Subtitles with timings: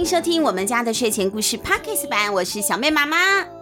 [0.00, 3.18] 欢迎收听我们家的睡前故事 Podcast 版，我是小妹妈妈，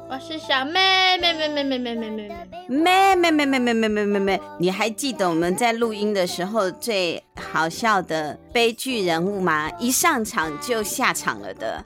[0.09, 2.29] 我是小妹妹妹妹妹妹妹妹
[2.69, 9.69] 妹妹妹妹妹妹妹妹妹妹妹，你还记得我们在录音的时候最好笑的悲剧人物吗？
[9.81, 11.85] 一上场就下场了的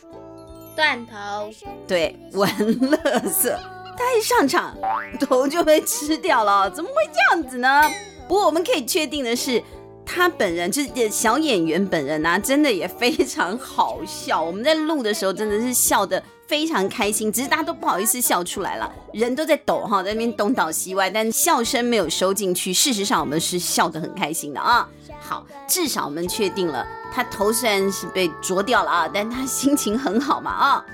[0.76, 1.50] 断头，
[1.88, 2.46] 对，文
[2.78, 3.58] 乐色，
[3.96, 4.76] 他一上场
[5.18, 7.90] 头就被吃掉了，怎么会这样子呢？
[8.28, 9.62] 不过我们可以确定的是。
[10.04, 14.42] 他本人就是小演员本人啊，真的也非常好笑。
[14.42, 22.74] 我们在录的时候真的是笑得非常开心，只是大家都不好意思笑出来了，人都在抖哈，在那边东倒西歪，但笑声没有收进去。
[22.74, 24.86] 事实上，我们是笑得很开心的啊。
[25.20, 30.84] 好，至少我们确定了，他头虽然是被啄掉了啊，但他心情很好嘛啊。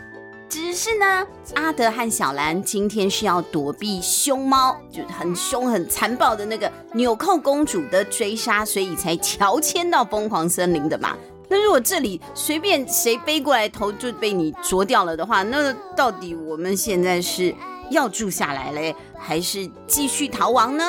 [0.48, 11.16] 只是呢，阿德和小兰今天是要躲避凶猫，就很凶、很残暴的那个纽扣公主的追杀，所以才乔迁到疯狂森林的嘛。
[11.48, 17.54] 那如果这里随便谁飞过来，头就被你啄掉了的话，那到底我们现在是
[17.91, 20.84] 要住下来嘞，还是继续逃亡呢？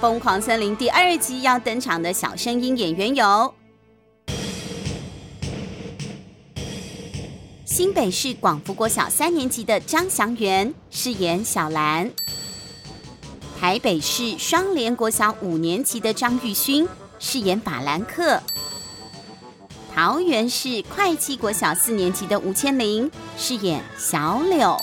[0.00, 3.52] 疯狂森林》第二集要登场的小声音演员有：
[7.64, 12.08] 新北市广福国小三年级的张祥元饰演小兰；
[13.58, 18.40] 台北市双连国小五年级的张玉勋饰演法兰克；
[19.92, 24.80] 桃园市会计国小四年级的吴千玲饰演小柳。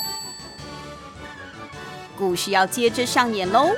[2.18, 3.69] 故事要接着上演喽！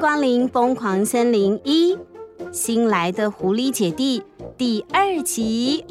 [0.00, 1.94] 光临《疯狂森林一》
[2.50, 4.22] 新来的狐狸姐弟
[4.56, 5.84] 第二集。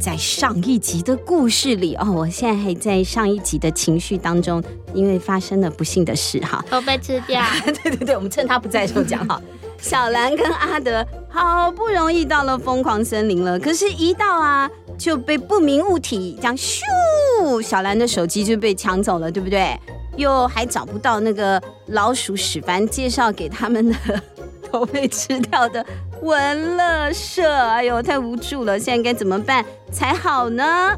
[0.00, 4.64] 在上一集的故事里哦，我现在还在上一集的情绪当中，
[4.94, 7.42] 因为发生了不幸的事哈，都被吃掉。
[7.84, 9.38] 对对对，我们趁他不在的时候讲哈。
[9.80, 14.68] 小兰跟阿德好不容易到了疯狂森林了，可是，一到啊
[14.98, 16.82] 就被不明物体这样咻，
[17.62, 19.78] 小兰的手机就被抢走了，对不对？
[20.16, 23.96] 又还找不到那个老鼠屎凡介绍给他们的
[24.70, 25.84] 都被吃掉的。
[26.22, 28.76] 文乐社，哎呦，太无助了！
[28.76, 30.92] 现在该怎么办才好呢？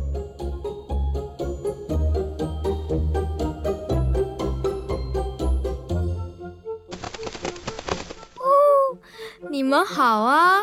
[9.51, 10.59] 你们好啊！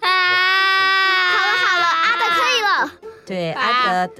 [0.00, 0.08] 啊，
[1.32, 2.92] 好了好了，阿德可以了。
[3.24, 4.12] 对，阿德，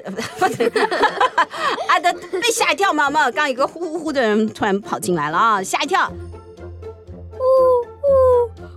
[1.88, 6.10] 阿德被吓一跳嘛嘛，刚刚有个呼呼呼的人突然跑进来了啊，吓一跳。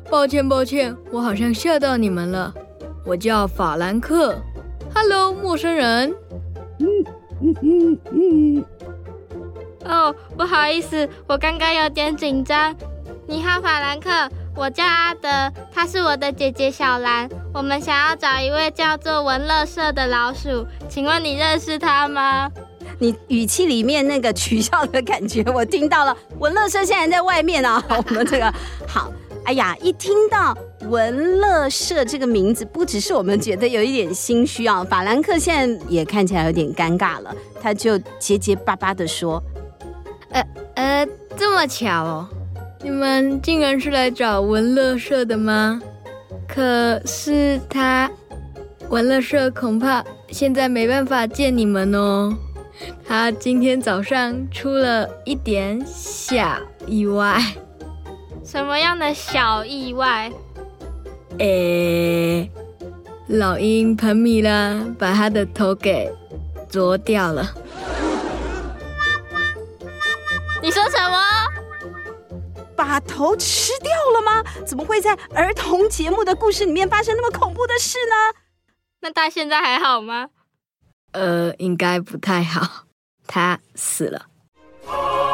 [0.10, 2.54] 抱歉，抱歉，我好像吓到你们了。
[3.06, 4.36] 我叫法兰克
[4.94, 6.14] ，Hello，陌生人。
[6.80, 6.88] 嗯
[7.40, 8.66] 嗯嗯嗯。
[9.86, 12.76] 哦，不好意思，我刚刚有点紧张。
[13.26, 14.10] 你好，法兰克，
[14.62, 15.28] 我叫阿德，
[15.74, 17.28] 她是我的姐姐小兰。
[17.52, 22.48] 我们想要找一位叫做文乐社的老鼠，请问你认识他吗？
[23.00, 26.16] 你语气里面那个取笑的感觉，我听到了。
[26.38, 28.54] 文乐社现在在外面啊，我们这个
[28.88, 29.12] 好。
[29.46, 37.36] 哎呀，一听到文乐社这个名字，不只是我们觉得有一点心虚啊，法兰克现在也看起来有点尴尬了。
[37.60, 39.42] 他就结结巴巴的说
[40.30, 42.30] ：“呃呃，这么巧哦，
[42.84, 45.82] 你们竟然是来找文乐社的吗？
[46.48, 48.10] 可是他，
[48.90, 52.36] 文乐社恐怕现在没办法见你们哦。
[53.08, 56.58] 他今天早上出了一点小
[56.88, 57.40] 意外。”
[58.44, 60.32] 什么样的小意外？
[61.38, 62.50] 诶，
[63.28, 66.12] 老鹰喷米拉把他的头给
[66.68, 67.50] 啄掉了。
[70.62, 71.31] 你说什么？
[72.84, 74.44] 把头吃掉了吗？
[74.66, 78.16] 怎么会在儿童节目的故事里面发生那么恐怖的事呢？
[79.02, 80.30] 那他现在还好吗？
[81.12, 82.88] 呃应该不太好。
[83.28, 84.26] 他死了。
[84.88, 85.30] 啊！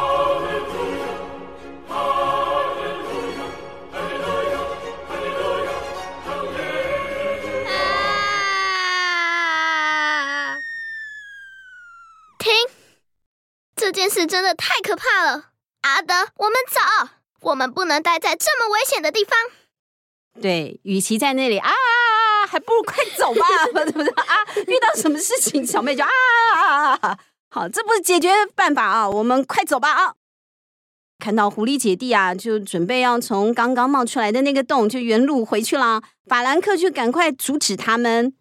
[12.38, 12.52] 停
[13.74, 15.44] 这件事真的太可怕了。
[15.80, 16.78] 阿德我们走。
[17.40, 19.32] 我们不能待在这么危险的地方。
[20.40, 21.70] 对，与其在那里啊，
[22.48, 23.46] 还不如快走吧，
[23.86, 24.44] 是不是啊？
[24.66, 27.18] 遇到什么事情，小妹就啊，
[27.50, 30.14] 好，这不是解决办法啊，我们快走吧啊！
[31.18, 36.02] 看到狐狸姐弟啊，就准备要从刚刚冒出来的那个洞，就原路回去了。
[36.26, 38.34] 法兰克就赶快阻止他们。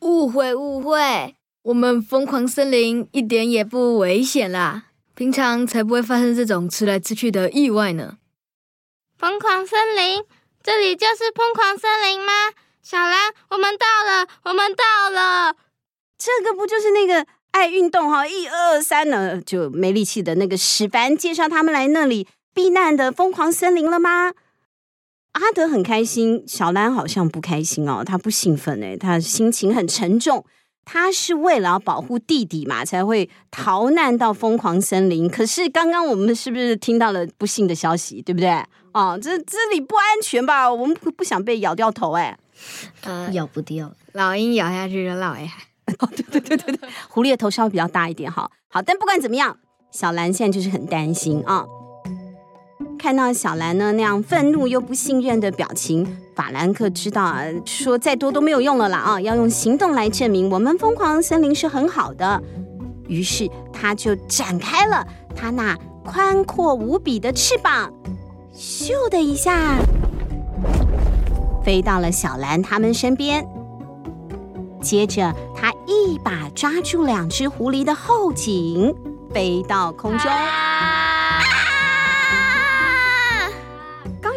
[0.00, 4.84] 误会，误会，我们疯狂森林一点也不危险啦，
[5.20, 8.16] 平常才不会发生这种吃来吃去的意外呢。
[9.18, 10.24] 疯狂森林，
[10.62, 12.32] 这里就是疯狂森林吗？
[12.80, 15.54] 小兰，我们到了，我们到了。
[16.16, 17.26] 这个不就是那个？
[17.50, 24.32] 爱运动哈，一二三呢，就没力气的那个史凡介绍他们来那里避难的疯狂森林了吗？
[25.32, 30.46] 阿德很开心，小兰好像不开心哦，她不兴奋哎，她心情很沉重。
[30.92, 35.30] 他是为了要保护弟弟嘛，才会逃难到疯狂森林。
[35.30, 38.50] 可是刚刚我们是不是听到了不幸的消息，对不对？
[38.92, 40.68] 哦，这这里不安全吧？
[40.68, 42.36] 我们不不想被咬掉头哎，
[43.02, 45.48] 呃，咬不掉，老鹰咬下去就老哎。
[46.00, 48.50] 哦，对对对对对，狐狸的头稍微比较大一点哈。
[48.66, 49.56] 好，但不管怎么样，
[49.92, 51.64] 小兰现在就是很担心啊。
[53.00, 56.06] 看到小兰呢那样愤怒又不信任的表情，
[56.36, 62.42] 法兰克知道啊，说再多都没有用了啦啊，要用行动来证明我们疯狂森林是很好的。
[63.08, 65.04] 于是他就展开了
[65.34, 65.74] 他那
[66.04, 67.90] 宽阔无比的翅膀，
[68.54, 69.78] 咻的一下
[71.64, 73.46] 飞到了小兰他们身边。
[74.82, 78.94] 接着，他一把抓住两只狐狸的后颈，
[79.32, 80.30] 飞到空中。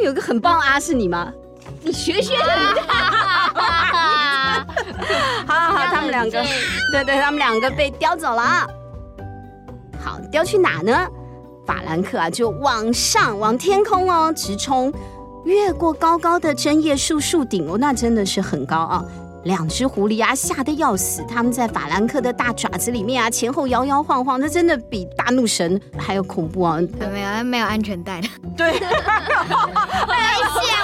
[0.04, 1.32] 刚有个很棒啊，是你吗？
[1.82, 2.76] 你学学他。
[5.48, 6.44] 好好好，他们两个，
[6.92, 8.68] 对对，他们两个被叼走了。
[10.04, 11.08] 好，叼去哪呢？
[11.66, 14.94] 法兰克啊，就往上，往天空哦，直冲，
[15.46, 19.06] 越过高高的针叶树树顶哦，那真的是很高啊。
[19.44, 21.24] 两只狐狸啊，吓得要死！
[21.28, 26.80] 他们在法兰克的大爪子里面啊，前后摇摇晃晃，那真的比大怒神还要恐怖啊！
[27.12, 28.28] 没有，没有安全带的。
[28.56, 28.88] 对，危 险，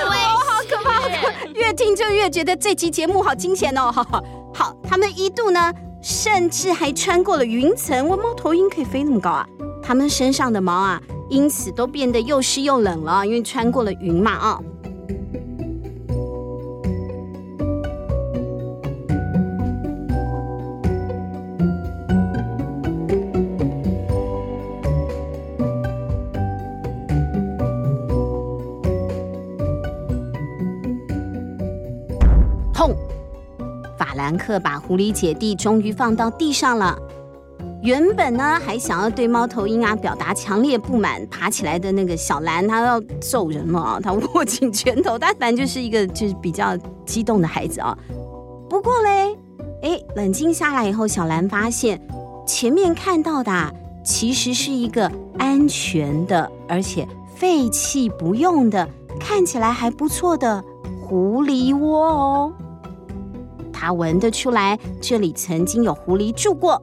[0.09, 1.53] 危险，好可怕！
[1.53, 3.91] 越听就越觉得这期节目好惊险哦！
[3.91, 4.23] 好好
[4.53, 8.07] 好，他们一度呢，甚至还穿过了云层。
[8.07, 9.47] 我猫头鹰可以飞那么高啊？
[9.81, 14.59] 它们身上的毛啊，因此都变得又湿又冷了，因为穿过了云嘛啊。
[34.29, 36.95] 兰克把狐狸姐弟终于放到地上了。
[37.81, 44.00] 原本呢，还想要对猫头鹰啊表达强烈不满，爬起来的那个小兰，他要揍人了啊！
[44.00, 47.98] 他 握紧拳头，但凡就是一个就是比较激动的孩子啊。
[48.69, 49.36] 不过嘞，
[49.81, 52.00] 哎，冷静下来以后，小兰发现
[52.45, 53.74] 前面看到的
[54.05, 58.88] 其实是一个安全的，而且废弃不用的，
[59.19, 60.63] 看起来还不错的
[61.01, 62.53] 狐狸窝哦。
[63.79, 66.81] 他闻得出来，这里曾经有狐狸住过。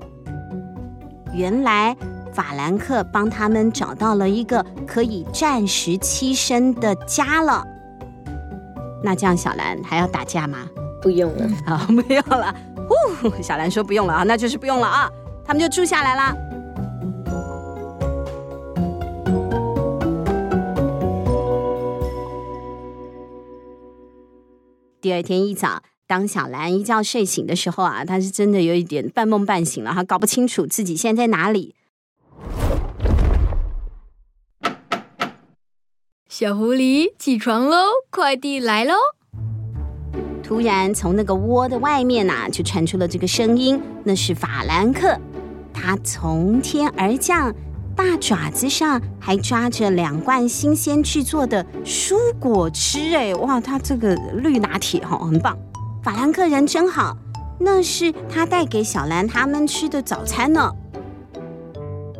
[1.34, 1.94] 原来
[2.32, 7.62] 法兰克帮他们找到了一个可以暂时栖身的家了。
[9.02, 10.66] 那这样，小兰还要打架吗？
[11.02, 12.54] 不用了，啊，不用了。
[12.88, 15.10] 呼，小兰说不用了啊，那就是不用了啊。
[15.44, 16.34] 他们就住下来啦。
[25.02, 25.82] 第二天一早。
[26.06, 31.74] 当小兰一觉睡醒的时候啊，她是真的有一点半梦半醒了，她搞不清楚自己现在在哪里。
[36.28, 37.78] 小狐狸，起床喽，
[38.10, 38.92] 快递来喽！
[40.42, 45.18] 突然，从那个窝的外面啊，就传出了这个声音，那是法兰克，
[45.72, 47.52] 他从天而降，
[47.96, 55.58] 大爪子上还抓着两罐新鲜制作的蔬果汁，哎，哇，他这个绿拿铁哈，很棒。
[56.06, 57.16] 法兰克人真好，
[57.58, 60.72] 那是他带给小兰他们吃的早餐呢。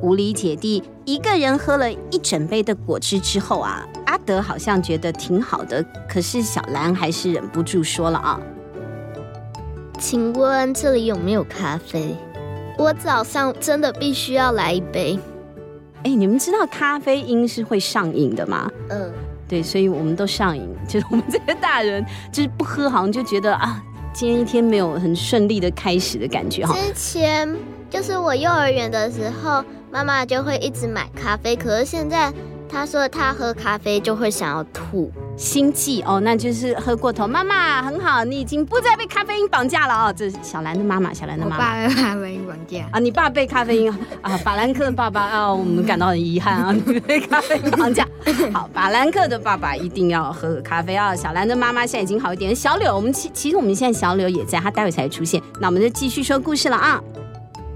[0.02, 8.40] 无理姐弟一个人喝了一整杯的果汁之后啊，阿德好像觉得挺好的，可是小兰还是忍不住说了啊
[10.00, 12.16] ：“请问这里有没有咖啡？
[12.76, 15.16] 我早上真的必须要来一杯。”
[16.02, 18.69] 哎，你们知道咖啡因是会上瘾的吗？
[18.88, 19.12] 嗯。
[19.49, 26.75] 对，所以我们都上瘾， 就是我们这些大人，就是不喝，好像就觉得啊，今天一天没有很顺利的开始的感觉哈。
[26.75, 27.57] 之前
[27.88, 31.55] 就是我幼儿园的时候，妈妈就会一直买咖啡。
[31.55, 32.33] 可是现在
[32.69, 35.12] 她说她喝咖啡就会想要吐。
[35.37, 37.26] 心悸哦，那就是喝过头。
[37.26, 40.14] 妈妈很好，你已经不再被咖啡因绑架了哦。
[40.16, 41.85] 这是小兰的妈妈，小兰的妈妈。
[41.85, 42.99] 我爸被咖啡因绑架啊！
[42.99, 44.37] 你爸被咖啡因 啊？
[44.38, 48.07] 法兰克的爸爸啊，我们感到很遗憾啊，你 被咖啡因绑架。
[48.52, 51.14] 好，法兰克的爸爸一定要喝咖啡啊。
[51.14, 52.55] 小兰的妈妈现在已经好一点。
[52.55, 55.43] 小柳，我们其其实我们现在小柳也在，他待会才出现。
[55.61, 56.99] 那我们就继续说故事了啊。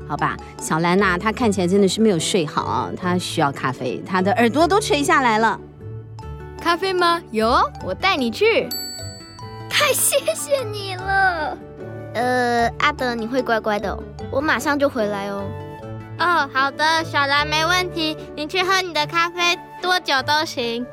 [0.09, 5.61] 好吧，小兰呐、啊，她看起来真的是没有睡好啊，她需要咖啡，她的耳朵都垂下来了。
[6.61, 7.21] 咖啡吗？
[7.31, 8.69] 有，我带你去。
[9.69, 11.57] 太谢谢你了。
[12.15, 13.99] 呃，阿德，你会乖乖的哦，
[14.31, 15.45] 我马上就回来哦。
[16.19, 20.87] 哦，好的，小兰没问题，你去喝你的咖啡，多久都行。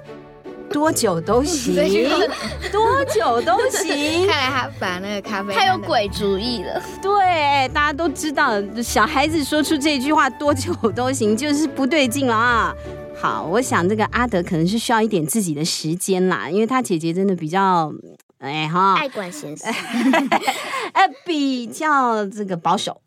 [0.71, 1.75] 多久都行，
[2.71, 4.27] 多久都行。
[4.27, 6.81] 看来他把那个咖啡，他有鬼主意了。
[7.01, 12.74] 对，大家都知道，小孩子说出这句话“多久都行”就是不对劲了啊。
[13.19, 17.91] 好，我想这个阿德可能是需要一点自己的时间啦，因为他姐姐真的比较，
[18.38, 19.65] 哎哈，爱管闲事，
[20.93, 23.01] 哎，比较这个保守。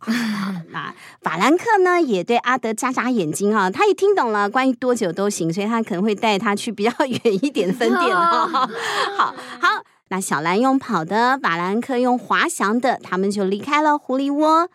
[0.71, 8.47] 那法兰克呢，也对阿德眨眨眼睛哈，他也听懂了关于多久都行，所以他可能会带他去比较远一点的分店 哈。
[8.49, 8.67] 好
[9.61, 9.69] 好，
[10.09, 14.69] 那小兰用跑的，法兰克用滑翔的，他们就离开了狐狸窝。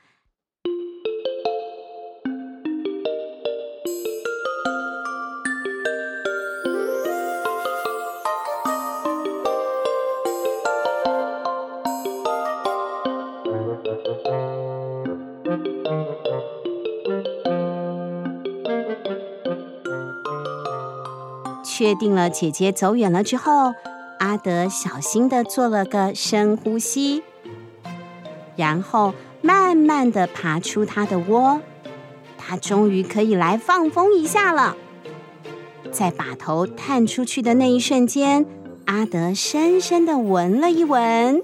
[21.86, 23.76] 确定了姐姐走远了之后，
[24.18, 27.22] 阿德小心地做了个深呼吸，
[28.56, 29.14] 然后
[29.44, 31.62] 慢慢地爬出他的窝。
[32.40, 34.76] 他终于可以来放风一下了。
[35.92, 38.48] 在把头探出去的那一瞬间，
[38.86, 41.44] 阿德深深地闻了一闻。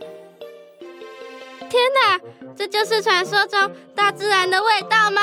[1.69, 2.19] 天哪，
[2.55, 5.21] 这就是传说中大自然的味道吗？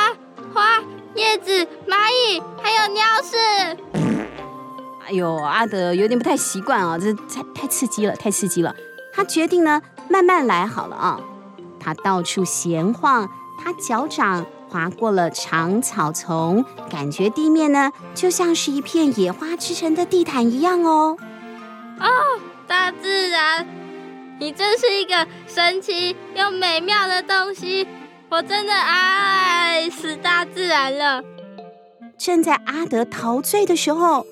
[0.55, 0.81] 花、
[1.17, 4.08] 叶子、蚂蚁，还有鸟屎。
[5.09, 8.77] 哎呦，阿德有点不太习惯啊，这太太刺激了，太刺激了。
[9.11, 11.19] 他决定呢，慢慢来好了啊。
[11.81, 13.27] 他到处闲晃，
[13.59, 21.17] 他脚掌划过了长草丛，感觉地面呢就像是一片野花织成的地毯一样哦。
[22.01, 22.07] 哦，
[22.67, 23.67] 大自然，
[24.39, 27.89] 你真是一个神奇又美妙的东西，
[28.29, 31.25] 我真的爱死大自然了。
[32.19, 34.27] 正在阿德陶醉的时候。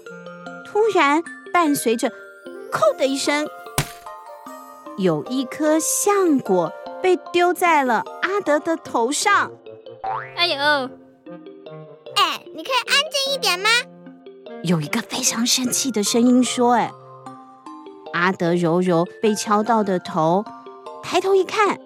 [0.76, 1.22] 突然，
[1.54, 2.12] 伴随着
[2.70, 3.48] “扣”的一声，
[4.98, 6.70] 有一颗橡果
[7.02, 9.52] 被丢在了阿德的头上。
[10.36, 10.54] 哎呦！
[12.14, 13.70] 哎，你可以安静一点吗？
[14.64, 16.92] 有一个非常生气的声音说：“哎。”
[18.12, 20.44] 阿德揉揉被敲到的头，
[21.02, 21.80] 抬头一看，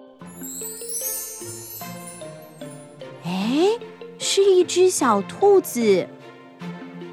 [3.23, 3.79] 哎，
[4.19, 6.09] 是一只小兔子。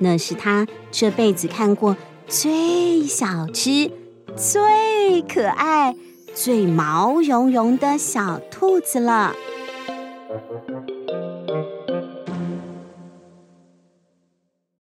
[0.01, 3.91] 那是他这辈子看过最小只、
[4.37, 5.95] 最可爱、
[6.35, 9.35] 最毛茸茸的小兔子了。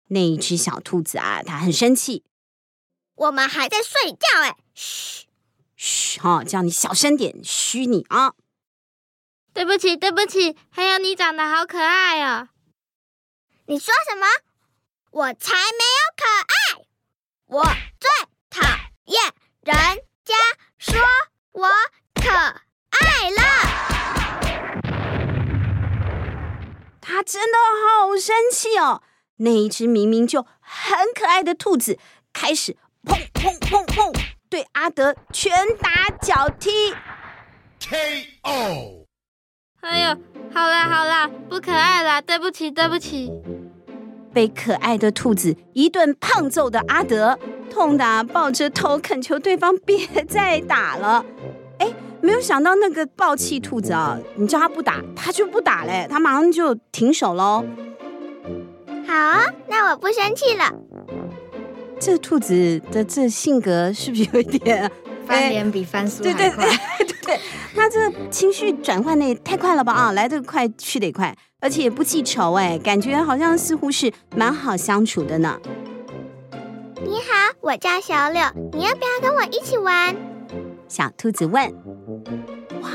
[0.08, 2.24] 那一只小兔子啊，它很生气。
[3.16, 5.26] 我们还在睡觉哎，嘘
[5.74, 8.34] 嘘，哈，叫你小声点，嘘你啊。
[9.52, 12.48] 对不起，对不起，还有你长得好可爱哦。
[13.66, 14.26] 你说什么？
[15.16, 16.84] 我才没有可爱，
[17.46, 17.62] 我
[17.98, 18.06] 最
[18.50, 18.60] 讨
[19.06, 19.32] 厌
[19.62, 19.74] 人
[20.22, 20.34] 家
[20.76, 20.94] 说
[21.52, 21.66] 我
[22.12, 23.40] 可爱了。
[27.00, 29.02] 他真的好生气哦！
[29.36, 31.98] 那一只明明就很可爱的兔子，
[32.34, 34.12] 开始砰砰砰砰
[34.50, 36.94] 对阿德拳打脚踢。
[37.80, 39.06] KO！
[39.80, 40.14] 哎呦，
[40.52, 43.32] 好啦好啦，不可爱啦，对不起对不起。
[44.36, 47.38] 被可爱的兔子一顿胖揍的阿德，
[47.70, 51.24] 痛得抱着头恳求对方别再打了。
[51.78, 51.90] 哎，
[52.20, 57.64] 没有想到那个暴气兔子啊，你叫他不打，他就不打嘞，他马上就停手喽。
[59.06, 60.70] 好啊，那我不生气了。
[61.98, 64.92] 这兔子的这性格是不是有一点
[65.26, 66.66] 翻脸比翻书还快？
[66.66, 67.40] 对对对对对，
[67.74, 71.34] 他这情绪转换的也太快了吧啊，来得快去得快。
[71.60, 75.58] 而且也不记仇哎，感觉好像似乎是蛮好相处的呢。
[77.02, 80.14] 你好，我叫小柳，你要不要跟我一起玩？
[80.86, 81.72] 小兔子问。
[82.82, 82.90] 哇，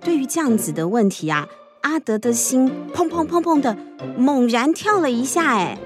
[0.00, 1.46] 对于这样子的问题啊，
[1.82, 3.76] 阿德的心砰砰砰砰的
[4.16, 5.78] 猛然跳了一下，哎，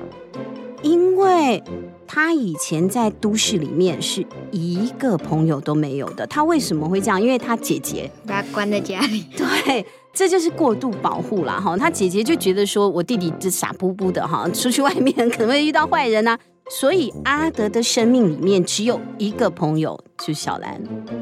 [0.83, 1.63] 因为
[2.07, 6.27] 他以前在都市里面是一个朋友都没有的。
[6.27, 7.21] 他为什么会这样？
[7.21, 9.25] 因为他姐姐把他关在家里。
[9.37, 11.61] 对，这就是过度保护啦。
[11.61, 11.77] 哈。
[11.77, 16.39] 他姐姐就觉得说，我弟弟这傻乎乎的哈，出去外面可能会遇到坏人呐、啊。
[16.71, 20.73] 所以阿德的生命里面只有一个朋友，就小兰，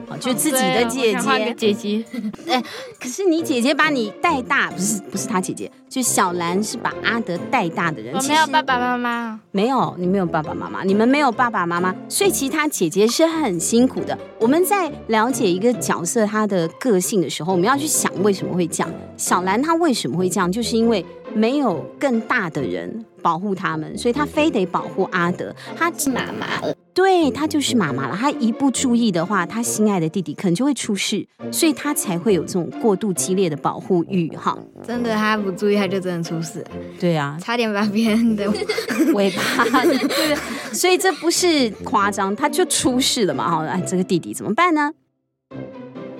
[0.09, 1.55] 啊，就自己的姐姐。
[1.57, 2.05] 姐姐，
[2.47, 2.63] 哎，
[3.01, 8.15] 可是你姐姐把你带大，不是不是她姐姐，就小兰是把阿德带大的人。
[8.15, 14.17] 我没有爸爸妈妈，没有，你没有爸爸妈妈，你们没有爸爸妈妈，所以其实他姐姐是很辛苦的。
[14.39, 18.93] 我们在了解一个角色他的个性的时候，我们要去想为什么会这样。
[19.17, 21.05] 小兰她为什么会这样，就是因为。
[21.35, 25.55] 没有更大的人保护他们，所以他非得保护阿德。
[25.77, 28.17] 他是妈妈了，对，他就是妈妈了。
[28.17, 34.29] 他一不注意的话，他心爱的弟弟可能就会出事，所以他才会有这种过度激烈的保护欲。
[34.37, 36.65] 哈，真的，他不注意，他就真的出事。
[36.99, 38.51] 对啊，差点把别人的
[39.15, 40.37] 尾巴，对，
[40.73, 43.49] 所以这不是夸张，他就出事了嘛。
[43.49, 44.93] 哈，哎，这个弟弟怎么办呢？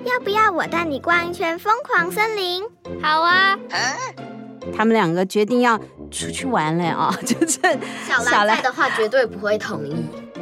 [0.05, 2.63] 要不要我带你逛一圈疯狂森林？
[3.01, 3.57] 好啊。
[4.75, 5.79] 他们两个决定要
[6.13, 7.13] 出去玩了啊！
[7.25, 7.59] 就是
[8.07, 9.95] 小兰在的话，绝对不会同意。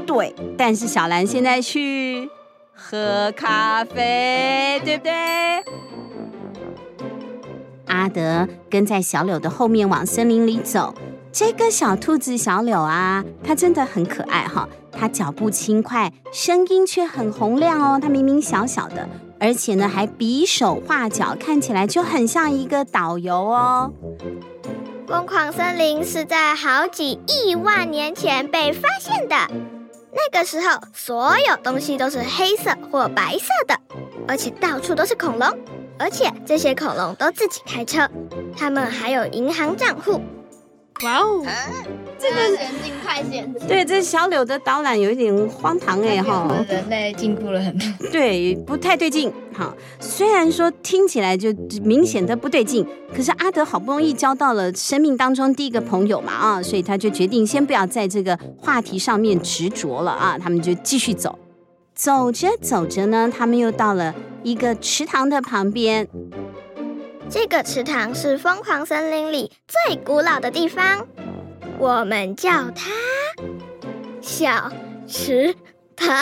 [0.06, 2.30] 对，但是小兰现在去
[2.74, 5.12] 喝咖啡，对不对？
[7.88, 10.94] 阿德跟在小柳的后面往森林里走。
[11.32, 14.68] 这个小兔子小柳啊，它真的很可爱哈！
[14.92, 17.98] 它脚步轻快，声音却很洪亮哦。
[18.02, 19.08] 它明明小小的。
[19.40, 23.92] 而且呢，还比手画脚，看起来就很像一个导游哦。
[25.12, 29.36] 疯狂森林是在好几亿万年前被发现的，
[30.14, 33.78] 那个时候所有东西都是黑色或白色的，
[34.26, 35.50] 而且到处都是恐龙，
[36.00, 38.10] 而且这些恐龙都自己开车，
[38.58, 40.22] 他们还有银行账户。
[41.04, 41.44] 哇哦，
[42.20, 43.68] 这个先进太先进。
[43.68, 46.64] 对，这小柳的导览有一点荒唐哎哈。
[46.68, 47.88] 人类进步了很多。
[48.12, 49.74] 对，不太对劲哈。
[50.00, 51.52] 虽然说听起来就
[51.84, 52.86] 明显的不对劲，
[53.16, 60.38] 可是阿德好不容易交到了生命当中第一个朋友嘛啊，所以他就决定先不要在这个话题上面执着了啊。
[60.38, 61.40] 他们就继续走，
[61.96, 66.08] 走着走着呢，他们又到了一个池塘的旁边。
[67.34, 71.08] 这个池塘是疯狂森林里最古老的地方，
[71.80, 72.92] 我们叫它
[74.20, 74.70] 小
[75.08, 75.56] 池
[75.96, 76.14] 塘。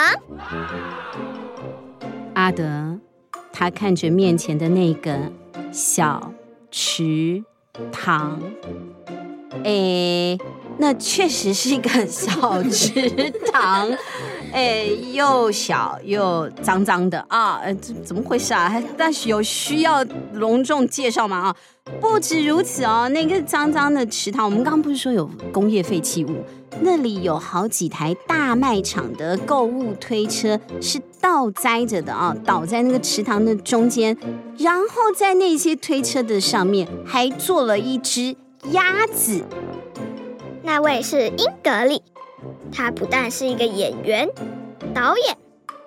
[2.35, 2.99] 阿德，
[3.51, 5.31] 他看着面前的那个
[5.71, 6.31] 小
[6.69, 7.43] 池
[7.91, 8.39] 塘，
[9.63, 10.37] 哎，
[10.77, 13.89] 那确实是一个小池塘。
[14.51, 17.59] 哎，又小又脏脏的啊！
[17.63, 18.81] 呃，这怎么回事啊？
[18.97, 21.37] 但是有需要隆重介绍吗？
[21.37, 21.55] 啊，
[22.01, 26.43] 不止如此哦，那个脏脏的池塘，我们刚刚不是说有工业废弃物？
[26.81, 34.17] 那里有好几台大卖场的购物推车是倒栽着的啊，倒在那个池塘的中间，
[34.57, 38.35] 然后在那些推车的上面还坐了一只
[38.71, 39.43] 鸭子，
[40.63, 42.01] 那位是英格丽。
[42.71, 44.29] 她不但是一个演员、
[44.93, 45.37] 导演，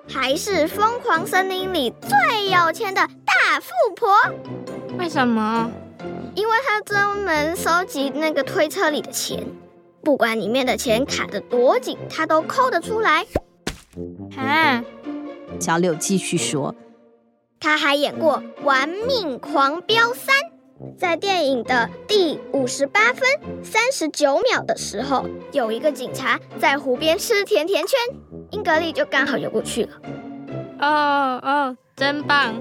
[0.08, 4.08] 还是疯狂森林里最有钱的大富婆。
[4.98, 5.70] 为什么？
[6.34, 9.46] 因为她专门收集那个推车里的钱，
[10.02, 13.26] 不管里面的钱卡得多紧，她都抠得出来。
[14.36, 14.82] 啊！
[15.60, 16.74] 小柳继续说，
[17.60, 20.34] 她还演过《玩命狂飙三》。
[20.98, 23.22] 在电影的第五十八分
[23.62, 27.98] 三十九秒的时候，有一个警察在湖边吃甜甜圈，
[28.50, 29.90] 英格丽就刚好游过去了。
[30.80, 32.54] 哦哦，真棒，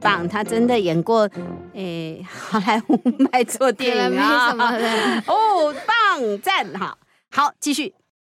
[0.00, 0.28] 棒！
[0.28, 1.28] 他真的演过，
[1.72, 4.88] 诶，好莱坞卖座电影啊，什么的
[5.26, 6.98] 哦，棒赞哈！
[7.30, 7.94] 好，继续。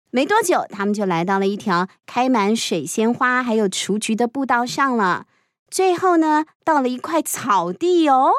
[0.10, 5.26] 没多久，他们就来到了一条开满水仙花还有雏菊的步道上了。
[5.70, 8.32] 最后呢，到了一块草地哦。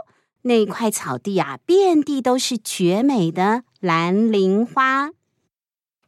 [0.49, 5.11] 那块草地啊，遍地都是绝美的蓝铃花。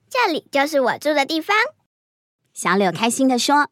[0.08, 1.54] 这里就是我住的地方。
[2.54, 3.70] 小柳开心的说：“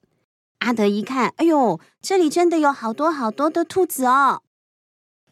[0.61, 4.43] 阿德一看，哎呦，这里真的有好多好多的兔子哦！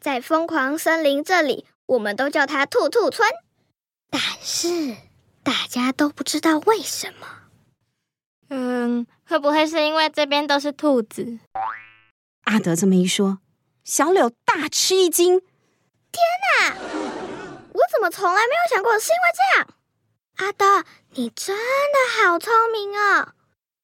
[0.00, 3.28] 在疯狂森林这里，我们都叫它兔兔村。
[4.08, 4.96] 但是
[5.42, 7.26] 大家都不知道为什么。
[8.48, 11.38] 嗯，会不会是因为这边都是兔子？”
[12.44, 13.38] 阿德这么一说。
[13.86, 16.20] 小柳大吃一惊，天
[16.58, 16.74] 哪！
[17.72, 19.68] 我怎么从来没有想过是因为这样？
[20.38, 23.28] 阿德，你真的好聪明哦！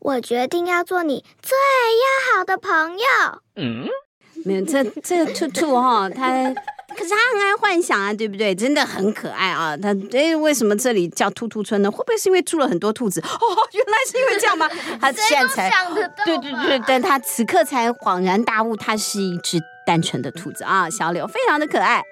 [0.00, 3.04] 我决定要做你最要好的朋友。
[3.54, 3.86] 嗯，
[4.44, 6.52] 没有，这这兔兔哈，它
[6.96, 8.52] 可是它很爱幻想啊，对不对？
[8.52, 9.76] 真的很可爱啊。
[9.76, 11.88] 它哎，为什么这里叫兔兔村呢？
[11.88, 13.20] 会不会是因为住了很多兔子？
[13.20, 14.68] 哦，原来是因为这样吗？
[15.00, 15.70] 他现在才
[16.24, 20.88] 对对对，但他此刻才恍然大悟，他是一只单纯的兔子啊。
[20.90, 22.02] 小柳非常的可爱。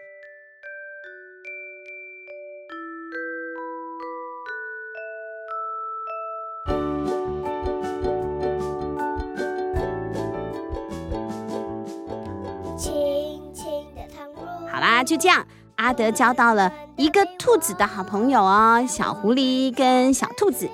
[15.02, 15.44] 就这样，
[15.76, 20.68] 阿德交到了一个兔子的好朋友哦，小狐狸跟小兔子，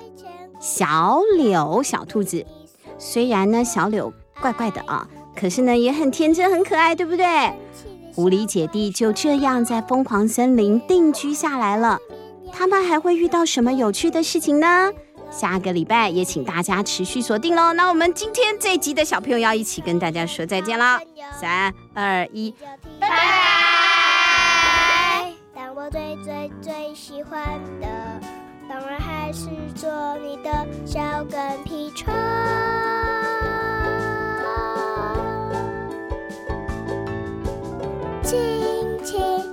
[0.59, 2.45] 小柳小兔子。
[2.99, 5.07] 虽然呢，小柳怪怪的啊，
[5.39, 7.25] 可是呢，也很天真，很可爱，对不对？
[8.15, 11.99] 狐狸姐弟就这样在疯狂森林定居下来了。
[12.51, 14.91] 他们还会遇到什么有趣的事情呢？
[15.29, 17.73] 下个礼拜也请大家持续锁定喽。
[17.73, 20.99] 那我们今天这一集的小朋友要一起跟大家说再见了，
[21.39, 22.55] 三二一，
[22.99, 23.17] 拜拜。
[25.53, 27.39] 但我最最最喜欢
[27.79, 27.87] 的，
[28.67, 32.11] 当然还是做你的小跟屁虫。
[38.27, 38.37] 轻
[39.05, 39.46] 轻。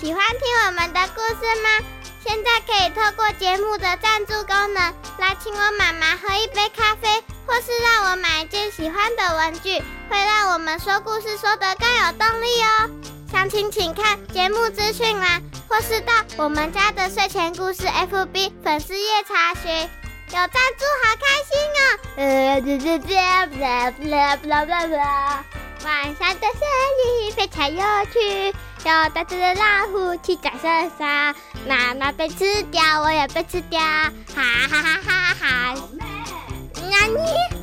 [0.00, 1.68] 喜欢听我们的故事吗？
[2.24, 9.78] 现在可以透过节目的赞助功能来请我妈妈喝一杯咖啡，或是让我买一件喜欢的文具，
[10.10, 12.90] 会让我们说故事说得更有动力哦。
[13.30, 19.88] 详情请看节目资讯栏，或是到我们家的睡前故事 FB 粉丝页查询。
[20.28, 21.82] 有赞助好开心哦！
[22.16, 23.14] 呃，这这这，
[23.60, 25.44] 啦啦啦啦啦。
[25.84, 26.60] 晚上的森
[27.20, 31.34] 林非常有趣，有大只的老虎去赶山上，
[31.68, 35.74] 妈妈被吃掉，我也被吃掉，哈哈哈哈哈哈！
[36.90, 37.61] 那你？